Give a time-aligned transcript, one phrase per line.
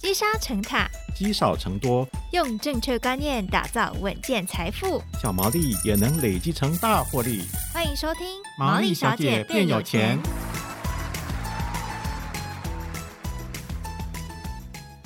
[0.00, 7.42] 积沙成塔，积少成多，用正确观念打造稳健财富，小毛利也能累积成大获利。
[7.74, 8.24] 欢迎收听
[8.56, 10.16] 《毛利小姐变有钱》。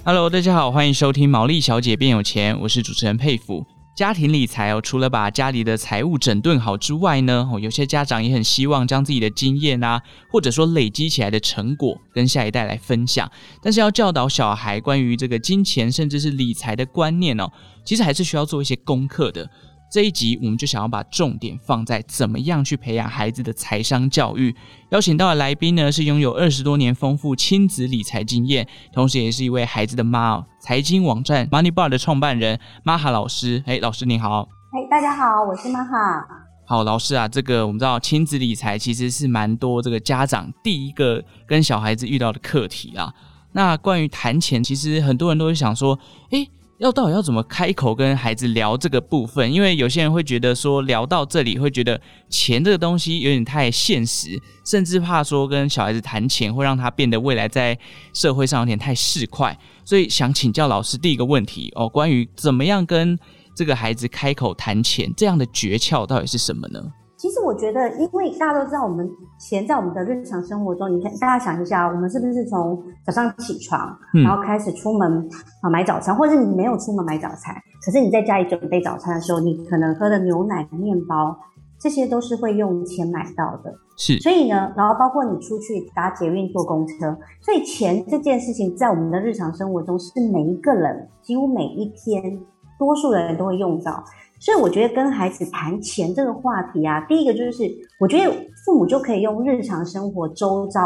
[0.04, 3.64] Hello，大家好，欢迎收听《毛利小姐变有钱》，我是主持人沛甫。
[3.94, 10.00] 家庭理财哦，除了把家里的财务整顿好之外呢，哦，有些家长也很希望将自己的经验啊，
[10.30, 13.30] 或者说累积起来的成果跟下一代来分享。
[13.60, 17.46] 但是要教导小孩关于这个金钱甚至是理财的观念哦，
[17.84, 19.48] 其实还是需要做一些功课的。
[19.92, 24.56] 这一集我们就想要把重点放在怎么样去培养孩子的财商教育。
[24.88, 30.46] 邀请到的来宾呢，是拥有二十多年丰富亲子理财经验，同时也是一位孩子的妈哦。
[30.62, 33.62] 财经网站 Money Bar 的创办人玛哈老师。
[33.66, 34.48] 哎，老师您好。
[34.72, 36.26] 哎，大家好，我是玛哈。
[36.64, 43.12] 好，老师啊，这个我们知道亲子理财其实是蛮多这个家长第一个跟小孩子遇到的课题啊。
[43.52, 45.98] 那关于谈钱，其实很多人都会想说，
[46.30, 46.48] 哎。
[46.82, 49.52] 要到底要怎么开口跟孩子聊这个部分？
[49.52, 51.98] 因为有些人会觉得说聊到这里会觉得
[52.28, 57.78] 钱这个东西有点太现实，甚至怕说跟小孩子谈钱会让他变得未来在
[58.12, 59.56] 社会上有点太市侩。
[59.84, 63.16] 所以想请教老师第一个问题哦，关于怎么样跟
[63.54, 66.80] 这个孩子开口谈钱这样的诀窍到底是什么呢？
[67.22, 75.28] 其实我觉得，因为大家都知道，我们钱在我们的日常生活中，你看，大家想一下，我们是不是从早上起床，然后开始出门
[75.60, 77.54] 啊买早餐，或者是你没有出门买早餐，
[77.86, 81.38] 可是你在家里准备早餐的时候，你可能喝的牛奶、面包，
[81.78, 83.72] 这些都是会用钱买到的。
[83.96, 92.40] 是，所以呢，然后包括你出去搭捷运、坐公车，所以钱这件事情在我们的日常生活中，是每一个人几乎每一天，
[92.80, 94.02] 多数人都会用到。
[94.44, 97.62] 所以我觉得跟孩子谈钱这个话题啊，第一个就是
[98.00, 98.28] 我觉得
[98.64, 100.80] 父母就可以用日常生活周遭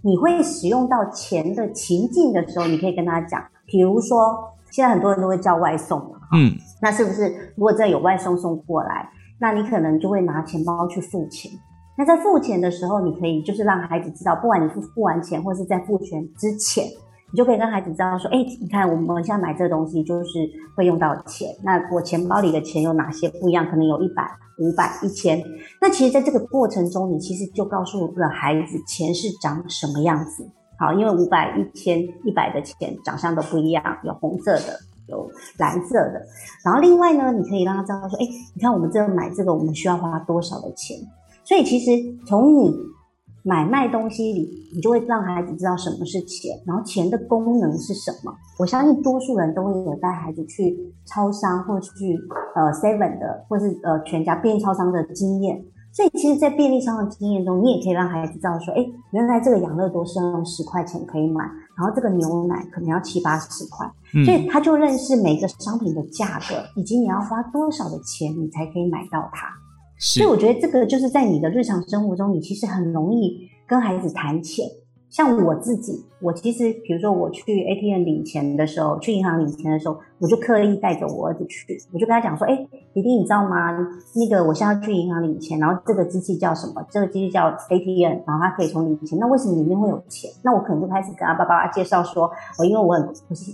[0.00, 4.18] 你会使用到钱的情境的时候，你可以跟他讲，比如说
[4.70, 9.06] 现在很多人都会叫外送嘛，嗯，那是不是如果这有外送送过来，
[9.38, 11.52] 那你可能就会拿钱包去付钱。
[11.98, 16.86] 那在付钱的时候，你可以就是让孩子知道，不管你是付完钱或是在付钱之前。
[17.32, 21.48] 你就可以跟孩子知道说，哎、你看我们现在买这个东西就是会用到钱。
[21.64, 23.64] 那我钱包里的钱有哪些不一样？
[23.70, 24.22] 可能有一百、
[24.58, 25.42] 五百、一千。
[25.80, 30.46] 那其实，在这个过程中，你其实就告诉了孩子钱是长什么样子。
[30.78, 35.26] 好，因为五百、一千、一百的钱长相都不一样，有红色的，有
[35.56, 36.20] 蓝色的。
[36.62, 40.98] 然后另外呢，你可以让他知道说，哎、你看我们这个买这个，我们需要花多少的钱。
[41.44, 41.90] 所以其实
[42.26, 42.91] 从你。
[43.42, 48.32] 买卖东西里，你就会让孩子知道什么是钱，然后钱的功能是什么。
[48.58, 52.18] 我相信多数人都会有带孩子去超商或去
[52.54, 55.64] 呃 Seven 的，或是呃全家便利超商的经验。
[55.94, 61.44] 所以其实，在便利商的经验中，你也可以让孩子知道说，哎，原来这个养乐多是用十块钱可以买，
[61.76, 63.86] 然后这个牛奶可能要七八十块。
[64.14, 69.48] 嗯，所以他就认识每个商品的价格，以及你要花多少的钱，你才可以买到它。
[70.04, 74.66] 所以我觉得这个就是在你的日常生活中，你其实很容易跟孩子谈钱。
[75.08, 82.56] 像我自己，我其实比如说我去 ATM 领钱的时候，去银行领钱的时候，我就刻意带着我儿子去，我就跟他讲说：“哎，
[82.94, 83.76] 弟弟，你知道吗？
[84.14, 86.82] 那个我现在要去银行领钱，然后这个机器叫什么？
[86.90, 89.18] 这个机器叫 ATM，然后它可以从领钱。
[89.18, 90.30] 那为什么里面会有钱？
[90.42, 93.02] 那我可能就开始跟他爸爸介绍说：我因为我很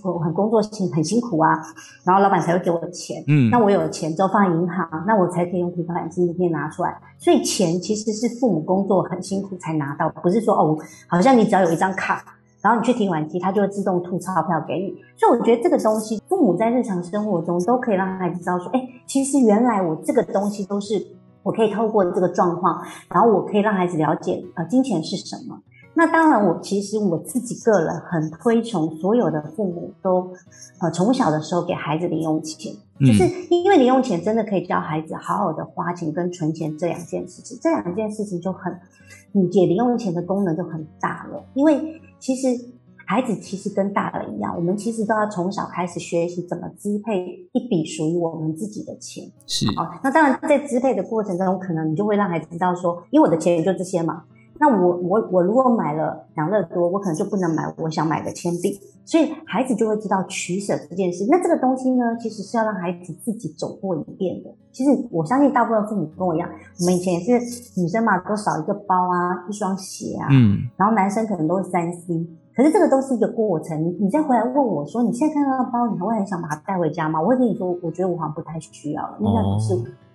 [0.04, 1.58] 我我很工作辛很辛苦啊，
[2.04, 3.24] 然后老板才会给我钱。
[3.26, 6.96] 嗯，那我有了钱之后放在银行，那我才可以用提款机里面拿出来。
[7.18, 10.78] 所以钱其实是父母工作很辛苦才拿到，不是说哦，
[11.08, 11.48] 好像你。
[11.48, 12.22] 只要有一张卡，
[12.60, 14.94] 然后你去提款机，它就会自动吐钞票给你。
[15.16, 21.06] 所以我觉得这个东西，父母在日常生活中都可以让孩子知道说，哎，其实原来我这个东西都是
[21.42, 25.60] 我可以透过这个状况，然后我可以让孩子了解，呃，金钱是什么。
[25.94, 30.30] 那当然，我其实我自己个人很推崇所有的父母都，
[30.80, 38.72] 呃，从小的时候给孩子零用钱，就是因为零用钱真的可以教孩子好好的花钱跟存钱这两件事情，这两件事情就很，
[39.32, 41.42] 你给零用钱的功能就很大了。
[41.54, 42.48] 因为其实
[43.06, 49.24] 孩子其实跟大人一样，我们其实都要从小开始学习怎么支配一笔属于我们自己的钱。
[49.46, 54.24] 是，哦，那当然在支配的过程中，可能你就会让孩子知道说，因为我的钱也就这些嘛。
[54.60, 61.24] 那我我我如果买了养乐多，我可能就不能买我想买的铅笔，所以孩子就会知道取舍这件事。
[61.30, 64.50] 那这个东西呢，其实是要让孩子自己走过一遍的。
[64.72, 66.48] 其实我相信大部分父母跟我一样，
[66.80, 72.26] 我们以前也是女生嘛，都少一个包啊，一双鞋啊，嗯，然后男生可能都是三 C，
[72.56, 73.80] 可是这个都是一个过程。
[73.82, 77.20] 你你再回来问我说，你现在看到那个包，你还会很想把它带回家吗？
[77.20, 79.74] 我会跟你说，我觉得我好像不太需要了，那个不是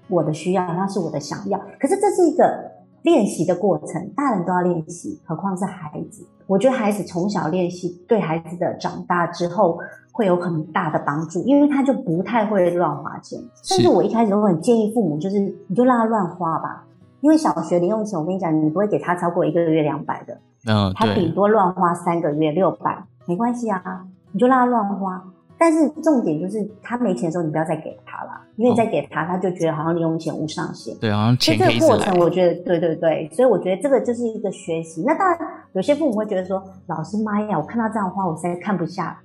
[0.09, 1.57] 我的需要，那是我的想要。
[1.79, 2.82] 可是这是一个。
[3.03, 6.25] 练习的过程，大人都要练习，何况是孩子？
[6.47, 9.77] 我觉得孩子从小练习，对孩子的长大之后
[10.11, 13.39] 会有很大的帮助，因为他就不太会乱花钱。
[13.61, 16.85] 甚至我一开始都很建议父母，就是你就让他乱花吧，
[17.21, 25.23] 因为小学零用钱，我跟你讲，你不会给他超过一个月两百的，嗯，他顶多乱花三个月六百，没关系啊，你就让他乱花。
[25.57, 30.93] 但是重点就是他没钱的时候，你不要再给他了，因为你再给他，他就觉得好像零用钱无上限。
[30.97, 35.03] 对，好像钱可以这个过程，我觉得对对对，所以我觉得这个就是一个学习。
[35.05, 35.37] 那当然，
[35.73, 39.17] 有些父母会觉得说，老师妈呀，我看到这样的话，我实在看不下，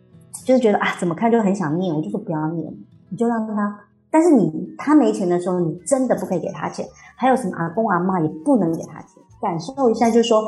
[0.45, 2.73] 就是觉得啊，怎么看就很想念，我就说不要念，
[3.11, 3.81] 你就让他。
[4.11, 6.87] 但是你他没钱的时候，你真的不可以给他钱。
[7.17, 10.45] 还有什么阿公阿妈也不能给他钱，感受一下，就是说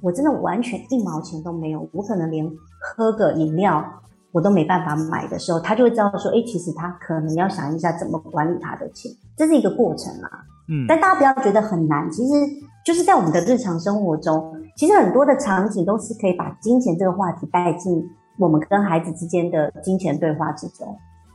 [0.00, 3.84] 我真的完全一毛钱都没有，我可能连喝个饮料。
[4.30, 10.28] 我都没办法买的时候，他就会知道说，哎，其实他可能要想一下怎么管理他的钱，这是一个过程啦。
[10.68, 12.34] 嗯，但大家不要觉得很难，其实
[12.84, 18.04] 就是在我们的日常生活中，其实很多的场景都是可以把金钱这个话题带进
[18.38, 20.86] 我们跟孩子之间的金钱对话之中。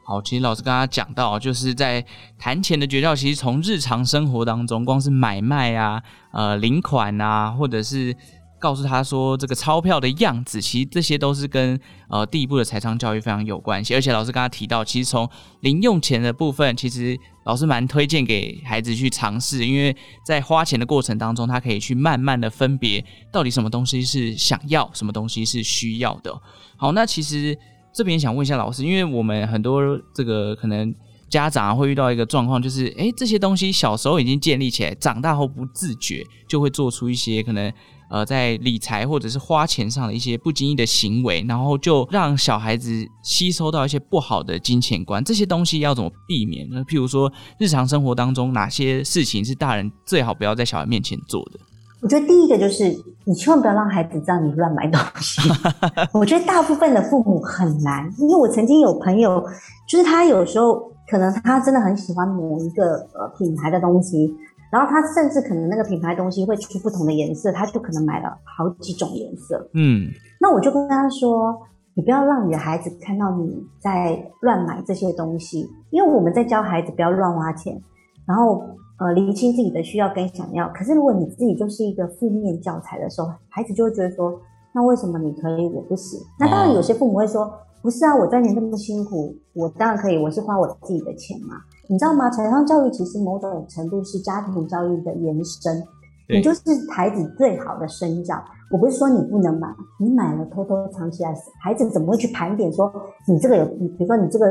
[0.05, 2.05] 好，其实老师刚刚讲到，就是在
[2.37, 8.15] 谈钱的诀窍，其实从日常生活当中，光是买卖啊、呃领款啊，或者是。
[8.63, 11.77] 告诉他说，这个钞票的样子，其实这些都是跟
[12.07, 13.93] 呃第一步的财商教育非常有关系。
[13.93, 15.29] 而且老师刚刚提到，其实从
[15.59, 19.93] 零用钱的部分，其实老师蛮推荐给孩子去尝试，因为
[20.25, 26.33] 在花钱的过程当中，他可以去慢慢的分别到底什么东西是想要，什么东西是需要的。
[26.77, 27.57] 好，那其实
[27.93, 29.81] 这边想问一下老师，因为我们很多
[30.15, 30.95] 这个可能
[31.29, 37.69] 家长会遇到一个状况，就是诶这些东西小时候已经建立起来，长大后不自觉就会做出一些可能。
[38.09, 42.91] 呃，在理财或者是花钱上的一些不经意的行为，然后就让小孩子
[43.23, 46.83] 吸收到一些不好的金钱观，这些东西要怎么避免呢？
[46.87, 51.59] 譬如说，日常生活当中哪些事情是大人最好不要在小孩面前做的？
[52.01, 52.83] 我觉得第一个就是
[53.23, 55.41] 你千万不要让孩子知道你乱买东西。
[56.13, 59.41] 我觉得大部分的父母很难，因为我曾经有朋友，
[59.87, 64.35] 就是他有时候可能他真的很喜欢某一个呃品牌的东西。
[64.73, 69.69] 然后他甚至可能那个品牌东西会出不同的颜色，他就可能买了好几种颜色。
[69.75, 70.09] 嗯，
[70.41, 71.55] 那我就跟他说，
[71.93, 77.79] 你不要让你的孩子看到你在乱买这些东西，因为我们在教孩子不要乱花钱，
[78.25, 78.63] 然后
[78.97, 80.67] 呃厘清自己的需要跟想要。
[80.69, 84.41] 可是如果你自己就是一个负面教材的时候，孩子就会觉得说，
[84.73, 86.19] 那为什么你可以我不行？
[86.39, 87.47] 那当然有些父母会说，
[87.83, 91.57] 不是啊，我赚钱那么辛苦，我当然可以，我是花我自己的钱嘛。
[91.89, 92.29] 你知道吗？
[92.29, 95.83] 财商教育其实某种程度是家庭教育的延伸，
[96.29, 98.35] 你就是孩子最好的身教。
[98.71, 99.67] 我不是说你不能买，
[99.99, 101.31] 你买了偷偷藏起来，
[101.61, 102.91] 孩子怎么会去盘点说
[103.27, 103.65] 你这个有？
[103.65, 104.45] 比如说你这个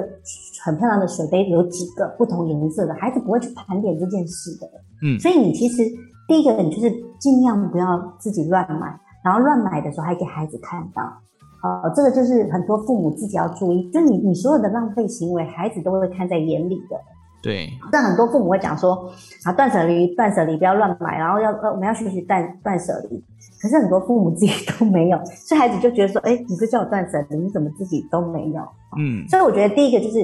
[0.63, 2.95] 很漂亮的水杯有几个不同颜色的？
[2.95, 4.69] 孩子不会去盘点这件事的。
[5.03, 5.83] 嗯，所以你其实
[6.29, 8.95] 第一个，你就是尽量不要自己乱买，
[9.25, 11.03] 然后乱买的时候还给孩子看到。
[11.61, 16.97] 好，这个就是很多父母自己要注意，就你你所有的浪费行为，孩子都会看在眼里的。
[17.43, 19.11] 对，但很多父母会讲说
[19.45, 23.23] 啊，断舍离，断舍离，不要乱买，然后要呃，我们要学习断断舍离。
[23.61, 28.63] 可是很多父母自己都没有，所以孩子就觉得说，哎，你不叫我断舍离，你怎么自己都没有？
[28.97, 30.19] 嗯，所以我觉得第一个就是，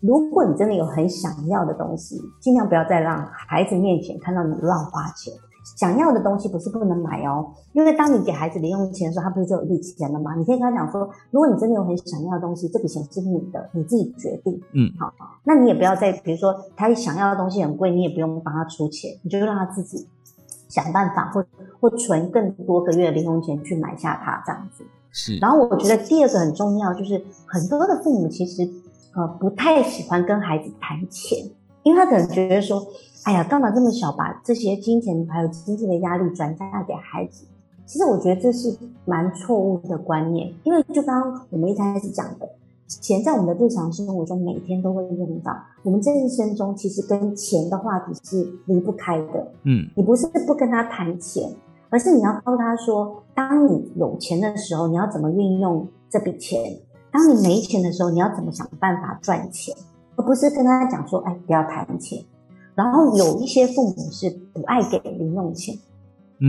[0.00, 5.32] 如果你真的有很想要的东西，尽量不要再让孩子面前看到你乱花钱。
[5.74, 10.32] 想要的东西不是不能买哦，因为当你给孩子零用钱的时候，他不是就有一笔钱了吗？
[10.36, 14.62] 你可以跟他讲说，如果你真的有很想要的东西，这笔钱是你的，你自己决定。
[14.72, 20.06] 嗯，好，那你也不要再，比如说他想要的东西很贵，你也不用帮他出钱，你就让他自己
[20.68, 21.44] 想办法，或
[21.80, 24.84] 或存更多个月的零用钱去买下它这样子。
[25.10, 25.36] 是。
[25.38, 28.62] 然后我觉得第二个很重要，就是很多的父母其实
[29.16, 31.38] 呃不太喜欢跟孩子谈钱，
[31.82, 32.86] 因为他可能觉得说。
[33.26, 37.44] 哎呀，干嘛这么小把这些金钱还有经济的压力转嫁给孩子？
[37.84, 38.72] 其实我觉得这是
[39.04, 42.48] 蛮错误的观念，因为就刚刚我们一开始讲的，
[42.86, 45.52] 钱在我们的日常生活中每天都会用到，
[45.82, 49.44] 我们这一生中其实跟钱的话题是离不开的。
[49.64, 51.52] 嗯，你不是不跟他谈钱，
[51.90, 56.62] 而是你要告诉他说，当你有钱的时候，你要怎么运用这笔钱；
[57.10, 59.74] 当你没钱的时候，你要怎么想办法赚钱，
[60.14, 62.24] 而不是跟他讲说，哎，不要谈钱。
[62.76, 65.74] 然后有一些父母是不爱给零用钱，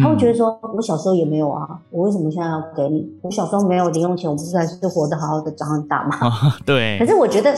[0.04, 3.10] 他会觉得说：“我小时候也没有啊，我为什么现在要给你？
[3.22, 6.32] 我小时候没有零用钱，我不是还是活得好好的，长很大吗？”哦，
[6.66, 7.00] 对。
[7.00, 7.52] 可是我觉得，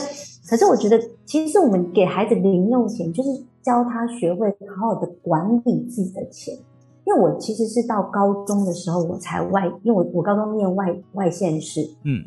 [0.48, 0.96] 可是我觉得，
[1.26, 3.28] 其实我们给孩子零用钱，就是
[3.60, 4.48] 教他学会
[4.78, 6.56] 好好的管理自己的钱。
[7.04, 12.22] 因为我其实是到高中的时候，我才外，因为我我高中念外外县市，嗯。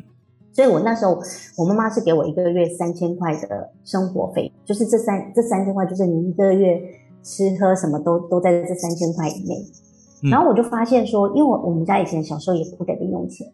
[0.54, 1.18] 所以我那时候，
[1.58, 6.80] 我妈妈是给我一个月三千块的生活费，就是这三这三千块，就是你一个月
[7.24, 10.30] 吃喝什么都都在这三千块以内。
[10.30, 13.46] 然后我就发现说，因为我我们家以前小时候也不给零用钱，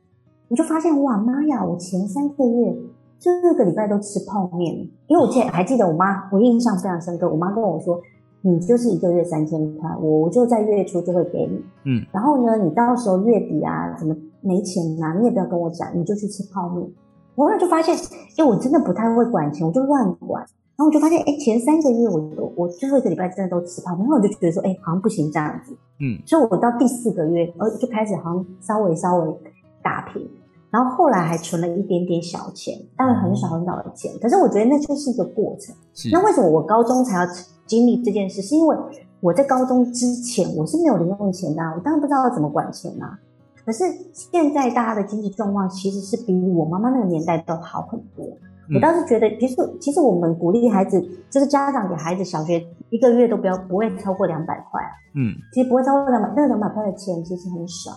[0.49, 2.77] 我就发现哇妈呀，我前三个月
[3.19, 4.75] 这个礼拜都吃泡面，
[5.07, 8.01] 因为我记还记得我妈，我印象非常深刻，我妈跟我说，
[8.43, 16.89] 你就是一个月三千块，我我就在月初就会给你，嗯，然后呢，你到时候月底啊，怎么没钱啊，你也不要跟我讲，你就去吃泡面。
[17.35, 17.95] 我后来就发现，
[18.39, 20.43] 因为我真的不太会管钱，我就乱管。
[20.77, 29.37] 然后我就发现，哎，前三个月我都我最后一个礼拜真的都吃泡面，然后我就觉得说，哎，好像不行这样子，嗯，所以我到第四个月，呃，就开始好像稍微稍微
[29.83, 30.27] 打平，
[30.71, 35.75] 然后后来还存了一点点小钱，当然很少很少的钱，可是我觉得那就是一个过程。
[36.13, 37.27] 那为什么我高中才要
[37.67, 38.41] 经历这件事？
[38.41, 38.77] 是因为
[39.21, 43.19] 我在高中之前我是没有零用钱的，我当然不知道要怎么管钱啊。
[43.65, 48.25] 可是现在大家的经济状况其实是比我妈妈那个年代都好很多。
[48.73, 54.81] 我倒是觉得，其实其实我们鼓励孩子，就是家长给孩子小学一个月都不要不会超过两百块，
[55.17, 57.91] 嗯，其实不会超过两百，那个两百块的钱其实很少，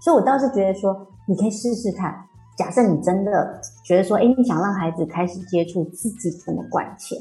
[0.00, 0.94] 所以我倒是觉得说，
[1.26, 2.14] 你可以试试看。
[2.56, 7.18] 假设你真的觉得说，哎，你想让孩子开始接触自己怎么管钱，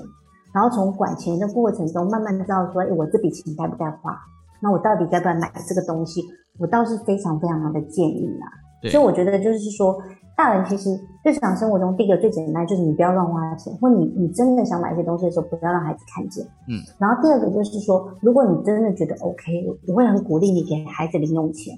[0.53, 4.17] 然后从管钱的过程中慢慢知道说，哎，我这笔钱该不该花，
[4.61, 6.21] 那我到底该不该买这个东西，
[6.59, 8.47] 我倒是非常非常的建议啦。
[8.81, 10.01] 对所以我觉得就是说。
[10.37, 10.89] 大人其实
[11.23, 16.45] 日常生活中，第一个最简单就是你不要乱花钱，或你你真的想买一些东西的时候，不要让孩子看见。
[16.67, 16.83] 嗯。
[16.99, 21.73] 然后第二个就是说，如果你真的觉得 OK，我会很鼓励你给孩子零用钱。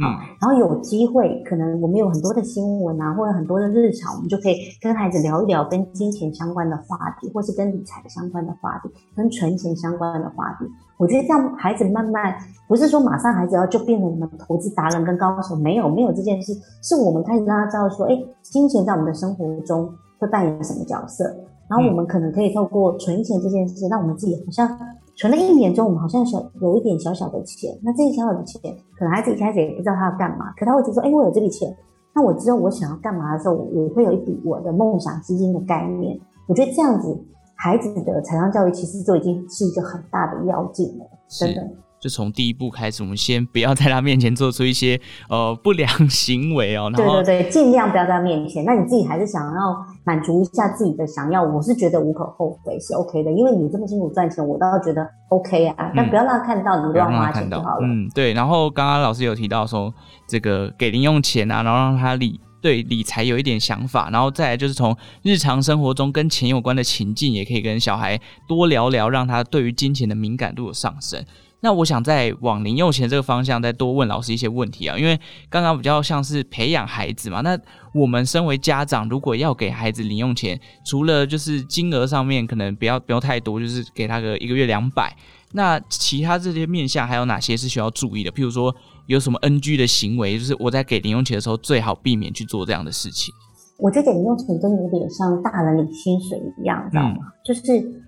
[0.00, 0.06] 嗯，
[0.40, 10.66] 然后有机会，可能我们有很多的新闻啊，或者很多的日常，我们就可以跟孩子聊一聊跟金钱相关的话题，或是跟理财相关的话题，跟存钱相关的话题。
[10.98, 12.32] 我觉得这样孩子慢慢，
[12.68, 21.24] 不是说马上孩子要就变成什么投资达人跟高手，没有没有这件事，是我们开始让他知道说，哎，金钱在我们的生活中会扮演什么角色，
[21.68, 24.78] 然后我们可能可以透过存钱这件事，让我们自己好像。
[25.18, 27.76] 存了一年中，我们好像小有一点小小的钱。
[27.82, 28.60] 那这些小小的钱，
[28.96, 31.76] 可能孩子一开始也不知道他要干嘛，可他会觉得说：“哎，我有这笔钱，
[32.14, 37.20] 那我知道我想要干嘛的时候，我会有一笔我的梦想基金的概念。”我觉得这样子，
[37.56, 41.68] 孩子的财商教育其实就已经是一个很大的要件了，真的。
[42.00, 46.90] 就从第一步开始，我们先不要在他面前做出一些呃不良行为哦。
[46.94, 48.64] 然后对对对，尽量不要在他面前。
[48.64, 53.32] 那你自己还是想要满足一下自己的想要，我是觉得无可厚非，是 OK 的。
[53.32, 55.92] 因为你这么辛苦赚钱，我倒觉得 OK 啊。
[55.96, 57.86] 但不要让他看到你乱花钱就好了。
[57.86, 58.32] 嗯，对。
[58.32, 59.92] 然后刚刚老师有提到说，
[60.28, 71.24] 这个给零用钱啊，然后让他理对理财有一点想法，然后再来就是从日常生活中跟钱有关的情境，也可以跟小孩多聊聊，让他对于金钱的敏感度有上升。
[71.60, 75.18] 那我想再往零用钱这个方向再多问老师一些问题啊，因为
[75.50, 77.40] 刚刚比较像是培养孩子嘛。
[77.40, 77.58] 那
[77.92, 85.12] 我们身为家长，如果要给孩子零用钱，除了就是金额上面可能不要不要太多，就是给他个一个月两百，
[85.52, 88.30] 那其他这些面向还有哪些是需要注意的？
[88.30, 88.72] 譬如说
[89.06, 93.34] 有什么 NG 的行为，就是我在给零用钱的时候最好避免去做这样的事情。
[93.78, 97.16] 我觉得给零用钱真的有点像大人领薪水一样，你知道吗？
[97.18, 97.62] 嗯、就是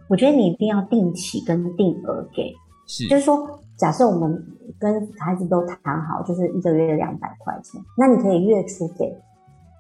[0.09, 2.55] 我觉得你一定要定期跟定额给。
[2.91, 3.47] 是，就是说，
[3.79, 4.45] 假设我们
[4.81, 9.17] 跟孩子都谈好，就是一个月两百块钱，那你可以月初给，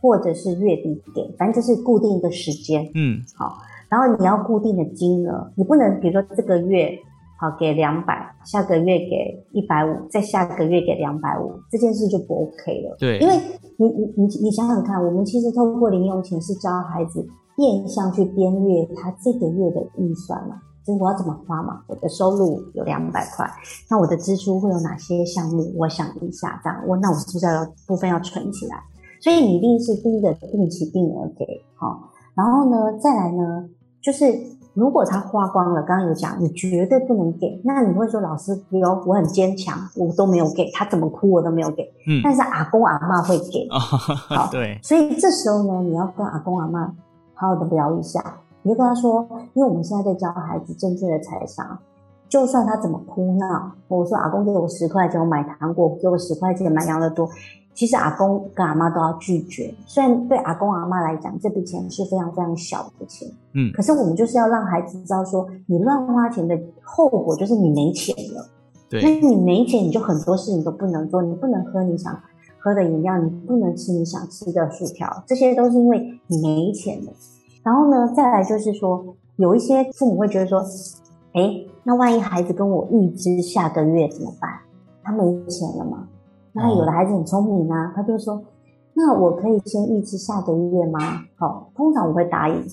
[0.01, 6.97] 或者是月底给，反正就是固定一个时间，嗯，好，然后你要固定的金额，你不能比如说这个月
[7.41, 12.97] 好给两百，下个月给一百五，再下个月给两百五，这件事就不 OK 了。
[12.97, 13.35] 对，因为
[13.77, 17.27] 你你你你想想看，我们其实透过零用钱是教孩子
[17.57, 20.61] 变相去编列他这个月的预算嘛。
[20.91, 21.81] 就是我要怎么花嘛？
[21.87, 23.49] 我的收入有两百块，
[23.89, 25.73] 那我的支出会有哪些项目？
[25.77, 28.83] 我想一下，这样我那我是不是要部分要存起来？
[29.21, 33.69] 所以你一定是第一个定期定额给，好，然后呢，再来呢，
[34.01, 34.35] 就是
[34.73, 37.61] 如果他花光了，刚刚有讲，你绝对不能给。
[37.65, 41.85] 那你会说，老师，比如我很坚强，我都没有给他，怎么哭我都没有给。
[42.09, 46.93] 嗯，但是阿公阿妈会给，哦、好， 对，所以这时候呢，你要跟阿公阿妈
[47.35, 48.41] 好好的聊一下。
[48.63, 51.79] 你就跟他说，因为我们现在在教孩子正确的财商，
[52.29, 57.29] 就算他怎么哭闹，我说阿公给我十块钱，我买糖果，给我十块钱买养乐多，
[57.75, 59.75] 其实阿公跟阿妈都要拒绝。
[59.87, 68.47] 虽然对阿公阿妈来讲，这笔钱是非常非常小的钱，嗯，可是我们就是要让孩子知道说，你乱花钱的后果就是你没钱了。
[68.91, 72.13] 对，那你没钱，你就很多事情都不能做，你不能喝你想
[72.59, 77.13] 喝的饮料，你不能吃你想吃的薯条，这些都是因为你没钱了。
[77.63, 79.05] 然后呢，再来就是说，
[79.37, 80.61] 有一些父母会觉得说，
[81.33, 84.51] 哎，那万一孩子跟我预支下个月怎么办？
[85.03, 86.07] 他没钱了嘛？
[86.53, 88.43] 那有的孩子很聪明啊，他就说，
[88.95, 90.99] 那我可以先预支下个月吗？
[91.37, 92.65] 好，通常我会答应。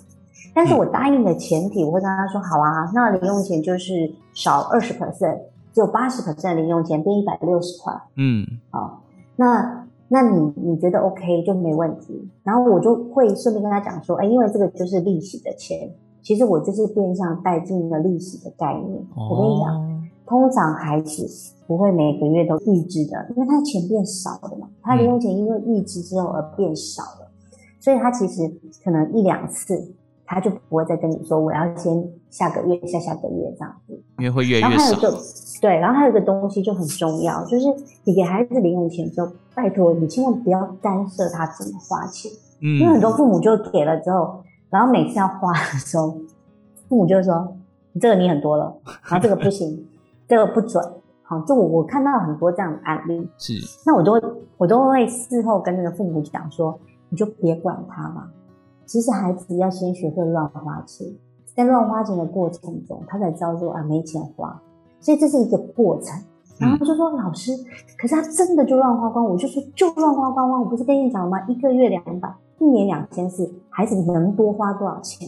[0.54, 5.40] 但是我答应的前提，我会跟他说，好啊，那零用钱就是少二十 percent，
[5.74, 7.94] 只有八十 percent 零用钱变一百六十块。
[8.16, 9.02] 嗯，好，
[9.36, 12.30] 那那你你觉得 OK 就没问题。
[12.44, 15.90] 然后我就会顺便跟他讲说，哎，因为这个就是利息的钱，
[16.22, 18.98] 其实我就是变相带进了利息的概念。
[19.16, 21.28] 哦、我跟你讲，通常孩子
[21.66, 27.20] 不会每个月都预支的，因为他钱变少了嘛，他零用钱因为预支之后而变少了。
[27.22, 27.28] 嗯
[27.80, 28.42] 所以他其实
[28.84, 29.94] 可能一两次，
[30.26, 35.00] 他就不会再跟你说我要先下个月、下下个月这样子，因为会越来越少。
[35.62, 37.66] 对，然后还有一个东西就很重要，就是
[38.04, 42.32] 你给孩子零用钱之后，拜托你千万不要干涉他怎么花钱。
[42.62, 46.10] 嗯，因为很多父母就给了之后，然后每次要花的时候，
[46.90, 47.56] 父母就说
[47.94, 48.76] 你这个你很多了，
[49.10, 49.88] 然后这个不行，
[50.28, 50.84] 这个不准。
[51.24, 53.30] 好，就我我看到很多这样的案例。
[53.38, 53.54] 是，
[53.86, 54.22] 那我都会
[54.58, 56.80] 我都会事后跟那个父母讲说。
[57.10, 58.30] 你就别管他嘛。
[58.86, 61.08] 其实孩子要先学会乱花钱，
[61.56, 64.62] 在乱花钱的过程中，他才知道说啊没钱花，
[65.08, 66.22] 所以这是一个过程。
[66.60, 67.54] 然后他就说、嗯、老师，
[67.98, 70.62] 可是他真的就乱花光，我就说就乱花光光。
[70.62, 71.40] 我不是跟你讲了吗？
[71.48, 75.26] 一个月两百，一年两千四，孩子能多花多少钱？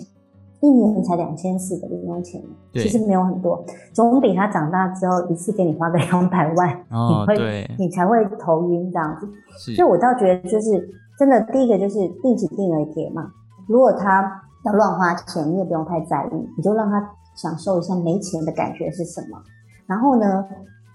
[0.60, 2.44] 一年才两千四的零用钱，
[2.74, 9.30] 其实没有很多，总比他长大之后一次给你花个两百万，哦、你会你才会头晕这样子。
[9.74, 10.90] 所以我倒觉得就是。
[11.18, 13.30] 真的，第一个就是定期定额给嘛。
[13.68, 19.38] 如果他要乱花钱，你也不用太在意，你就让他享受一下没钱的感觉是什么。
[19.90, 20.46] 然后呢，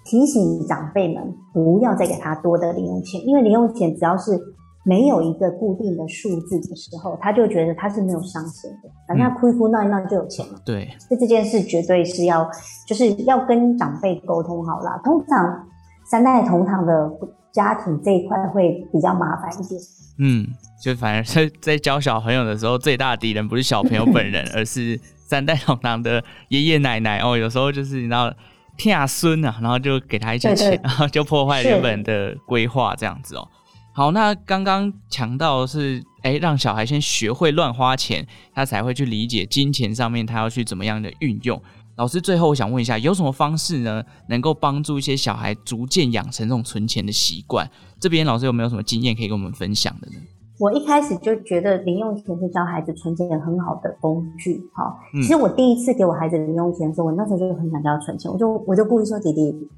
[0.04, 4.40] 提醒长辈们不要再给他多的零用钱，因为零用钱只要是
[4.84, 10.60] 没有一个固定的数字的时候，他就觉得他是没有上限的，反正他哭一哭闹一闹就有钱了。
[10.64, 12.48] 对，所以这件事绝对是要，
[12.86, 15.00] 就是要跟长辈沟通好啦。
[15.02, 15.66] 通常
[16.10, 17.10] 三代同堂的
[17.50, 19.80] 家庭这一块会比较麻烦一点。
[20.18, 20.46] 嗯，
[20.80, 27.36] 就反而在在教小朋友的时候，最大的敌人不是小朋友本人， 而是三代同堂的爷爷奶奶哦。
[27.36, 28.32] 有时候就是你知道，
[28.76, 33.48] 天孙啊，然后就给他一些钱，对对，然后就破坏原本的规划这样子哦。
[33.92, 41.62] 好，那刚刚强到是，哎，让小孩先学会乱花钱，他才会去理解金钱上面他要去怎么样的运用。
[41.96, 47.70] 老师，最后我想问一下，有什么方式呢，能够帮助一些小孩逐渐养成这种存钱的习惯？
[48.00, 50.16] 这边老师有没有什么经验可以跟我们分享的呢？
[50.60, 54.64] 我一开始就觉得零用钱是教孩子存钱很好的工具。
[54.72, 59.68] 哈，其实我第一次给我孩子零用钱的时候，我那时候就很想教他存钱，我就我就故意说：“弟弟，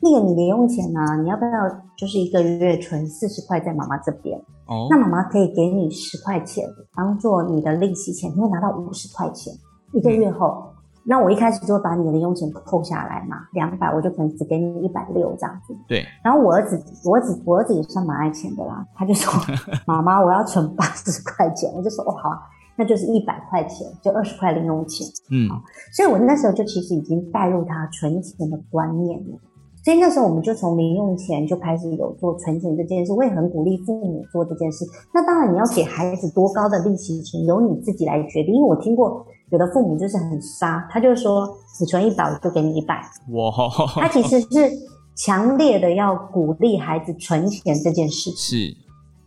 [0.00, 1.16] 那个你零用钱呢、啊？
[1.16, 1.50] 你要不要
[1.96, 4.38] 就是一个月存四十块在妈妈这边？
[4.66, 9.52] 哦，那妈妈可以给你十块钱当做你的利息钱，你会拿到五十块钱
[9.92, 10.64] 一个月后。
[11.06, 15.74] 嗯”那我一开始就会把你的零用钱扣下来嘛，两百我就可能只给你一百六这样子。
[15.86, 16.04] 对。
[16.24, 19.32] 然后我儿子，我儿子，我儿子也算蛮爱钱的啦，他就说：
[19.86, 22.38] “妈妈，我要存八十块钱。”我就说：“哦，好啊，
[22.76, 25.48] 那就是一百块钱，就二十块零用钱。”嗯。
[25.92, 29.38] 所以我那时候就其实已经带入他存钱的观念了。
[29.84, 34.84] 所以那时候我们就从零用钱就开始有做存钱这件事，我也很鼓励父母做这件事。
[35.14, 39.24] 那当然你要给孩子多高的利息钱，由你自己来决定，因为我听过。
[39.50, 43.02] 有的父母就是很杀，他就说只存一百我就给你一百。
[43.28, 43.52] 哇！
[43.94, 44.72] 他其实是
[45.14, 48.30] 强烈的要鼓励孩子存钱这件事。
[48.32, 48.76] 是，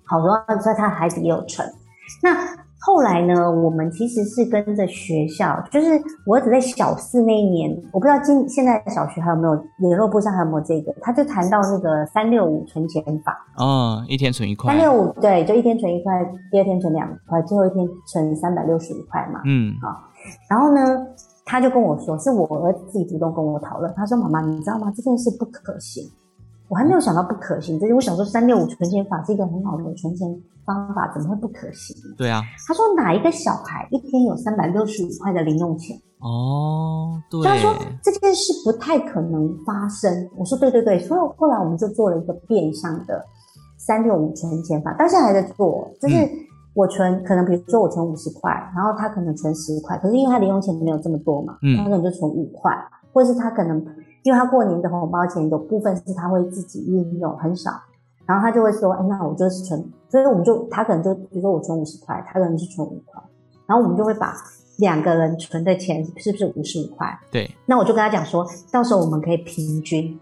[0.03, 1.67] 好多在他孩子也有存。
[2.21, 2.36] 那
[2.81, 3.51] 后来呢？
[3.51, 13.37] 我们其实是跟着学校，就是我儿子在小四那一年，我不知道今现在小学还有没有联络簿上还有没有这个，他就谈到那个三六五存钱法。
[13.57, 14.71] 哦，一天存一块。
[14.71, 19.41] 三六五对，就一天存一块，第二天存两块，最后一天存三百六十五块嘛。
[19.45, 19.89] 嗯，好。
[20.49, 21.05] 然后呢，
[21.45, 23.93] 他就跟我说，是我儿子自己主动跟我讨论。
[23.95, 24.91] 他说：“妈妈，你知道吗？
[24.95, 26.03] 这件事不可行。”
[26.69, 30.27] 我还没有想到不可行，就是我想说三六五存钱法是一个很好的存钱
[30.65, 31.95] 方法，怎么会不可行？
[32.17, 32.41] 对啊。
[32.67, 37.41] 他说：“哪一个小孩一天有三百六十五块的零用钱？”哦，对。
[37.43, 40.29] 他说这件事不太可能发生。
[40.38, 43.25] 我说：“对对对。”所以后来我们就做了一个变相的
[43.77, 46.15] 三六五存钱法，到现在还在做，就是。
[46.15, 46.29] 嗯
[46.75, 52.71] 我存可能，比如说我存五十块，然后他可能存十块，可是因为他零用钱没有这么多嘛，嗯，他可能就存五块，
[53.12, 53.84] 或者是他可能
[54.23, 57.71] 因为他过年的红包钱有部分是他会自己运用，很少，
[58.25, 63.21] 然后他就会说，哎，那我就是存，所以我们就他可能就比如说我存五十块，他可能是存五块，
[63.65, 64.34] 然后我们就会把
[64.77, 67.08] 两个人存的钱是不是五十五块？
[67.32, 70.19] 对，那我就跟他讲说，到时候我们可以平均。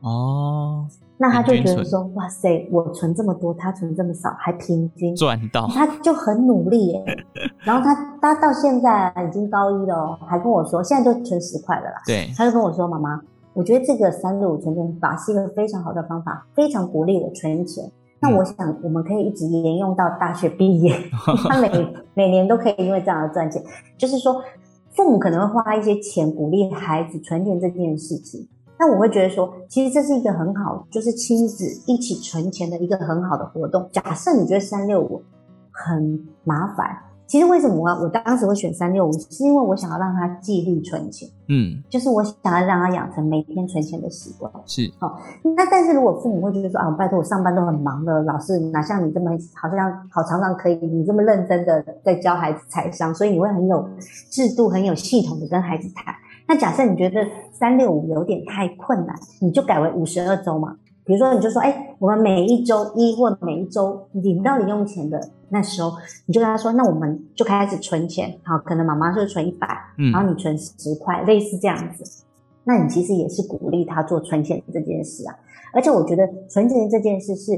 [0.00, 0.86] 哦。
[1.18, 7.04] 那他就觉得说，哇塞，我存这么多，他存这么少，还平均赚到，他就很努力耶。
[7.64, 12.02] 然后他他到现在已经高一了，哦还跟我说，现在就存十块了啦。
[12.06, 13.18] 对，他就跟我说，妈妈，
[13.54, 17.90] 我觉得这个三六五存钱法是一个非常好的方法，非常鼓励我存钱。
[18.20, 20.94] 那我想我们可以一直沿用到大学毕业，
[21.48, 21.70] 他每
[22.14, 23.62] 每年都可以因为这样而赚钱。
[23.96, 24.42] 就是说，
[24.94, 28.46] 父母可能会花一些钱鼓励孩子存钱这件事情。
[28.78, 33.88] 那我会觉得说，其实这是一个很好，就是亲子一起存钱的一个很好的活动。
[33.92, 35.22] 假设你觉得三六五
[35.70, 36.98] 很麻烦。
[37.26, 44.48] 其实为什么我我当时会选三六五，是因为我想要让他纪律存钱，嗯，就是我想要让他养成每天存钱的习惯。
[44.64, 45.12] 是，哦，
[45.56, 53.84] 那但是如果父母会觉得说啊，拜托我上班都很忙的，老师哪像你这么好像好常常可以你这么认真的在教孩子财商，所以你会很有
[54.30, 56.14] 制度、很有系统的跟孩子谈。
[56.48, 60.76] 那假设你觉得三六五有点太困难，你就改为五十二周嘛。
[61.04, 65.92] 比如说，你就说，哎、欸，我们每一周一或每一周领到零用钱的那时候，
[66.26, 69.68] 你就跟他说，那我们就开始存钱，好，可能妈妈就存一百，
[70.12, 72.24] 然后你存十块，类似这样子。
[72.64, 75.36] 那你其实也是鼓励他做存钱这件事啊。
[75.72, 77.52] 而且我觉得存钱这件事是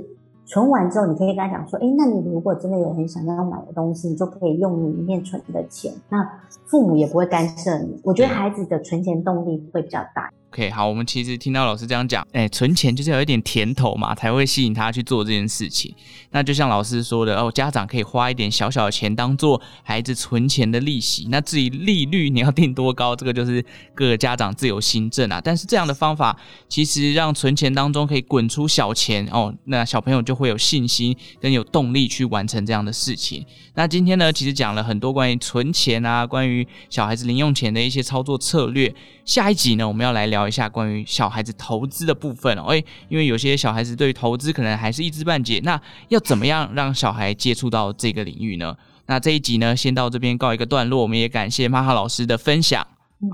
[0.48, 6.26] 存完之后，你可以跟他讲说，哎、那你如果真的有很想要买的东西，你就可以用你里面存的钱，那
[6.64, 8.00] 父母也不会干涉你。
[8.02, 10.30] 我觉得孩子的存钱动力会比较大。
[10.50, 15.94] OK，好，我们其实听到老师这样讲，哎，存钱就是有一点甜头嘛，才会吸引他去做这件事情。
[16.30, 21.28] 那就像老师说的，哦，家长可以花一点小小的钱当做孩子存钱的利息。
[21.30, 23.62] 那至于利率你要定多高，这个就是
[23.94, 25.38] 各个家长自由心证啊。
[25.38, 26.34] 但是这样的方法，
[26.66, 33.44] 其实让存钱当中可以滚出小钱哦，那小朋友就会有信心跟有动力去完成这样的事情。
[33.74, 38.94] 那今天呢，其实讲了很多关于存钱啊，关于小孩子零用钱的一些操作策略。
[39.24, 42.66] 下一集呢，我们要来聊一下关于小孩子投资的部分哦。
[42.68, 48.77] 诶，因为有些小孩子对于投资可能还是一知半解，那要怎么样让小孩接触到这个领域呢？
[49.07, 51.01] 那这一集呢，先到这边告一个段落。
[51.01, 52.87] 我们也感谢马哈老师的分享，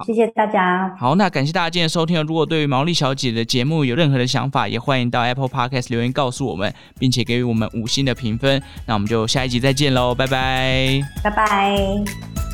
[0.06, 0.94] 谢谢大家。
[0.96, 2.22] 好，那感谢大家今天的收听。
[2.22, 8.62] 如果对于毛利小姐的节目有任何的想法，也欢迎到 Apple Podcast 留言告诉我们，并且给予我们五星的评分。
[8.86, 12.53] 那我们就下一集再见喽，拜拜，拜拜。